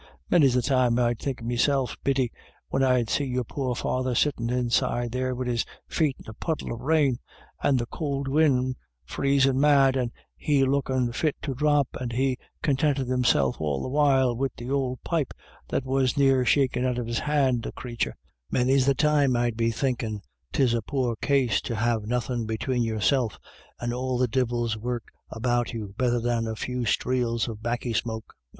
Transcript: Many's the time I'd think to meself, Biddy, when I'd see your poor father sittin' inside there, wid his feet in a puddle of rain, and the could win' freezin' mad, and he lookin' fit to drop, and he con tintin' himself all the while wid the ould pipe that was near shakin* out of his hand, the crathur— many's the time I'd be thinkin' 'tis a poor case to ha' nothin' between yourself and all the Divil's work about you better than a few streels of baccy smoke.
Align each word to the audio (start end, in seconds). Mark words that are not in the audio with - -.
Many's 0.31 0.55
the 0.55 0.63
time 0.63 0.97
I'd 0.97 1.19
think 1.19 1.37
to 1.37 1.43
meself, 1.43 1.95
Biddy, 2.03 2.31
when 2.69 2.81
I'd 2.81 3.07
see 3.07 3.25
your 3.25 3.43
poor 3.43 3.75
father 3.75 4.15
sittin' 4.15 4.49
inside 4.49 5.11
there, 5.11 5.35
wid 5.35 5.47
his 5.47 5.63
feet 5.87 6.15
in 6.17 6.25
a 6.27 6.33
puddle 6.33 6.73
of 6.73 6.79
rain, 6.81 7.19
and 7.61 7.77
the 7.77 7.85
could 7.85 8.27
win' 8.27 8.77
freezin' 9.05 9.59
mad, 9.59 9.95
and 9.95 10.11
he 10.35 10.65
lookin' 10.65 11.11
fit 11.11 11.35
to 11.43 11.53
drop, 11.53 11.87
and 11.99 12.13
he 12.13 12.39
con 12.63 12.77
tintin' 12.77 13.09
himself 13.11 13.61
all 13.61 13.83
the 13.83 13.89
while 13.89 14.35
wid 14.35 14.51
the 14.57 14.71
ould 14.71 15.03
pipe 15.03 15.35
that 15.69 15.85
was 15.85 16.17
near 16.17 16.43
shakin* 16.43 16.83
out 16.83 16.97
of 16.97 17.05
his 17.05 17.19
hand, 17.19 17.61
the 17.61 17.71
crathur— 17.71 18.15
many's 18.51 18.87
the 18.87 18.95
time 18.95 19.35
I'd 19.35 19.55
be 19.55 19.69
thinkin' 19.69 20.21
'tis 20.51 20.73
a 20.73 20.81
poor 20.81 21.15
case 21.17 21.61
to 21.61 21.75
ha' 21.75 21.99
nothin' 22.03 22.47
between 22.47 22.81
yourself 22.81 23.37
and 23.79 23.93
all 23.93 24.17
the 24.17 24.27
Divil's 24.27 24.75
work 24.77 25.11
about 25.29 25.73
you 25.73 25.93
better 25.95 26.19
than 26.19 26.47
a 26.47 26.55
few 26.55 26.85
streels 26.85 27.47
of 27.47 27.61
baccy 27.61 27.93
smoke. 27.93 28.33